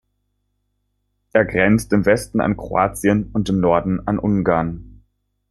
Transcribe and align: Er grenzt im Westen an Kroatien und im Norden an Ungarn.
Er 1.31 1.45
grenzt 1.45 1.93
im 1.93 2.07
Westen 2.07 2.41
an 2.41 2.57
Kroatien 2.57 3.29
und 3.33 3.47
im 3.49 3.59
Norden 3.59 3.99
an 4.07 4.17
Ungarn. 4.17 5.03